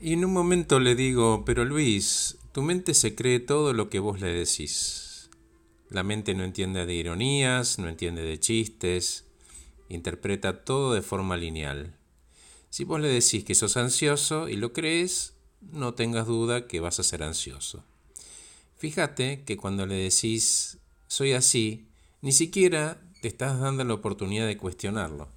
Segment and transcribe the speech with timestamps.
[0.00, 3.98] Y en un momento le digo, pero Luis, tu mente se cree todo lo que
[3.98, 5.28] vos le decís.
[5.90, 9.24] La mente no entiende de ironías, no entiende de chistes,
[9.88, 11.96] interpreta todo de forma lineal.
[12.70, 15.34] Si vos le decís que sos ansioso y lo crees,
[15.72, 17.82] no tengas duda que vas a ser ansioso.
[18.76, 20.78] Fíjate que cuando le decís
[21.08, 21.88] soy así,
[22.20, 25.28] ni siquiera te estás dando la oportunidad de cuestionarlo.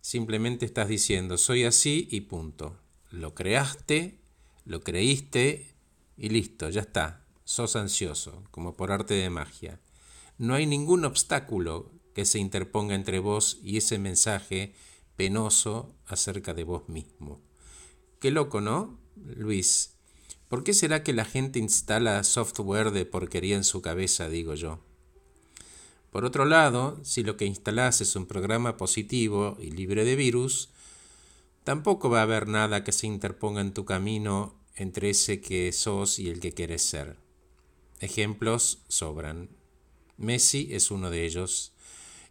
[0.00, 2.78] Simplemente estás diciendo soy así y punto.
[3.14, 4.18] Lo creaste,
[4.64, 5.72] lo creíste
[6.16, 7.24] y listo, ya está.
[7.44, 9.78] Sos ansioso, como por arte de magia.
[10.36, 14.74] No hay ningún obstáculo que se interponga entre vos y ese mensaje
[15.14, 17.40] penoso acerca de vos mismo.
[18.18, 18.98] Qué loco, ¿no,
[19.36, 19.92] Luis?
[20.48, 24.80] ¿Por qué será que la gente instala software de porquería en su cabeza, digo yo?
[26.10, 30.70] Por otro lado, si lo que instalás es un programa positivo y libre de virus,
[31.64, 36.18] tampoco va a haber nada que se interponga en tu camino entre ese que sos
[36.18, 37.16] y el que quieres ser.
[38.00, 39.48] Ejemplos sobran.
[40.16, 41.72] Messi es uno de ellos,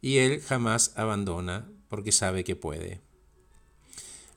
[0.00, 3.00] y él jamás abandona porque sabe que puede.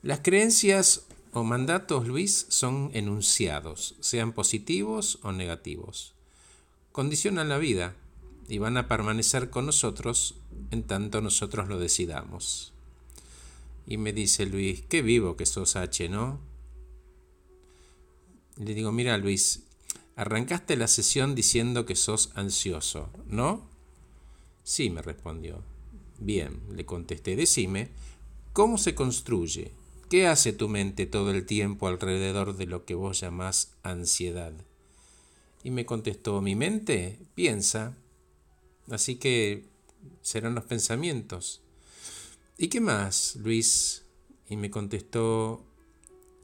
[0.01, 6.13] Las creencias o mandatos, Luis, son enunciados, sean positivos o negativos.
[6.91, 7.95] Condicionan la vida
[8.47, 10.35] y van a permanecer con nosotros
[10.71, 12.74] en tanto nosotros lo decidamos.
[13.87, 16.39] Y me dice Luis, qué vivo que sos H, ¿no?
[18.57, 19.63] le digo, mira Luis,
[20.15, 23.67] arrancaste la sesión diciendo que sos ansioso, ¿no?
[24.63, 25.61] Sí, me respondió.
[26.19, 27.89] Bien, le contesté, decime,
[28.53, 29.73] ¿cómo se construye
[30.09, 34.53] ¿Qué hace tu mente todo el tiempo alrededor de lo que vos llamás ansiedad?
[35.63, 37.97] Y me contestó, mi mente piensa,
[38.91, 39.65] así que
[40.21, 41.61] serán los pensamientos.
[42.57, 44.05] ¿Y qué más, Luis?
[44.47, 45.65] Y me contestó,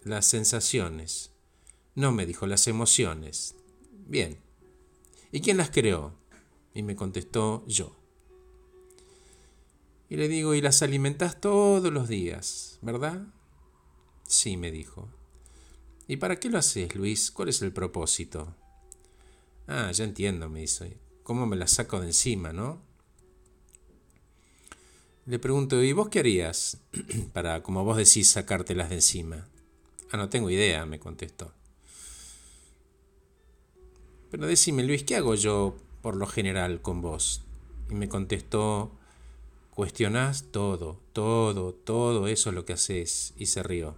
[0.03, 1.31] las sensaciones.
[1.95, 3.55] No, me dijo, las emociones.
[4.07, 4.37] Bien.
[5.31, 6.13] ¿Y quién las creó?
[6.73, 7.95] Y me contestó, yo.
[10.09, 13.27] Y le digo, y las alimentas todos los días, ¿verdad?
[14.27, 15.07] Sí, me dijo.
[16.07, 17.31] ¿Y para qué lo haces, Luis?
[17.31, 18.53] ¿Cuál es el propósito?
[19.67, 20.97] Ah, ya entiendo, me dice.
[21.23, 22.81] ¿Cómo me la saco de encima, no?
[25.27, 26.77] Le pregunto, ¿y vos qué harías
[27.33, 29.47] para, como vos decís, sacártelas de encima?
[30.11, 31.53] Ah, no tengo idea, me contestó.
[34.31, 37.43] Pero decime, Luis, ¿qué hago yo por lo general con vos?
[37.89, 38.91] Y me contestó,
[39.75, 43.33] cuestionás todo, todo, todo eso es lo que haces.
[43.37, 43.95] Y se rió.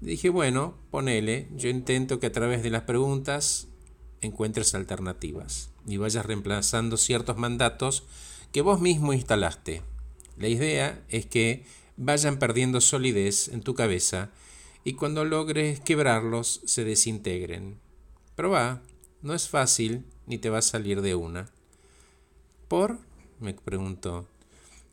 [0.00, 3.68] Dije, bueno, ponele, yo intento que a través de las preguntas
[4.20, 8.04] encuentres alternativas y vayas reemplazando ciertos mandatos
[8.52, 9.82] que vos mismo instalaste.
[10.38, 11.64] La idea es que
[11.96, 14.30] vayan perdiendo solidez en tu cabeza
[14.84, 17.78] y cuando logres quebrarlos se desintegren.
[18.36, 18.82] Probá,
[19.22, 21.50] no es fácil ni te va a salir de una.
[22.68, 22.98] ¿Por?
[23.40, 24.26] me preguntó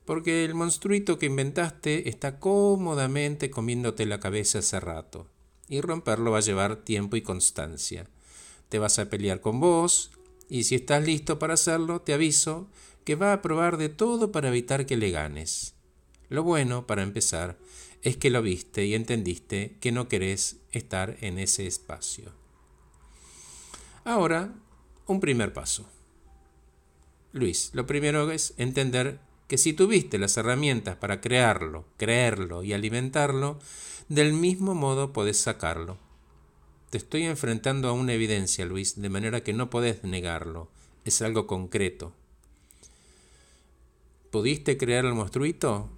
[0.06, 5.28] porque el monstruito que inventaste está cómodamente comiéndote la cabeza hace rato,
[5.68, 8.08] y romperlo va a llevar tiempo y constancia.
[8.70, 10.12] Te vas a pelear con vos,
[10.48, 12.68] y si estás listo para hacerlo, te aviso
[13.06, 15.76] que va a probar de todo para evitar que le ganes.
[16.28, 17.58] Lo bueno, para empezar,
[18.02, 22.32] es que lo viste y entendiste que no querés estar en ese espacio.
[24.04, 24.54] Ahora,
[25.08, 25.88] un primer paso.
[27.32, 33.60] Luis, lo primero es entender que si tuviste las herramientas para crearlo, creerlo y alimentarlo,
[34.10, 35.98] del mismo modo podés sacarlo.
[36.90, 40.70] Te estoy enfrentando a una evidencia, Luis, de manera que no podés negarlo.
[41.04, 42.14] Es algo concreto.
[44.36, 45.90] ¿Pudiste crear el monstruito?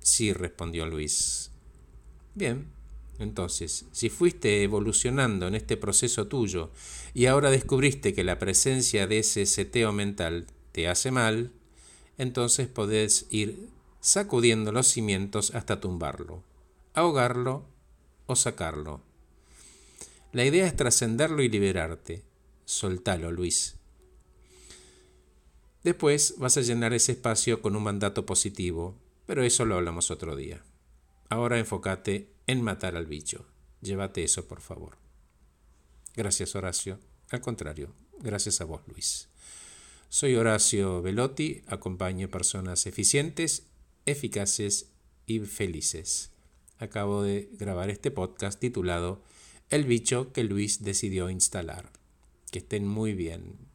[0.00, 1.52] Sí, respondió Luis.
[2.34, 2.66] Bien,
[3.20, 6.72] entonces, si fuiste evolucionando en este proceso tuyo
[7.14, 11.52] y ahora descubriste que la presencia de ese seteo mental te hace mal,
[12.18, 13.68] entonces podés ir
[14.00, 16.42] sacudiendo los cimientos hasta tumbarlo,
[16.94, 17.64] ahogarlo
[18.26, 19.02] o sacarlo.
[20.32, 22.24] La idea es trascenderlo y liberarte.
[22.64, 23.76] Soltalo, Luis.
[25.84, 28.96] Después vas a llenar ese espacio con un mandato positivo,
[29.26, 30.62] pero eso lo hablamos otro día.
[31.28, 33.46] Ahora enfócate en matar al bicho.
[33.80, 34.96] Llévate eso, por favor.
[36.14, 37.00] Gracias, Horacio.
[37.30, 39.28] Al contrario, gracias a vos, Luis.
[40.08, 43.66] Soy Horacio Velotti, acompaño personas eficientes,
[44.04, 44.90] eficaces
[45.26, 46.30] y felices.
[46.78, 49.22] Acabo de grabar este podcast titulado
[49.70, 51.90] El bicho que Luis decidió instalar.
[52.50, 53.71] Que estén muy bien.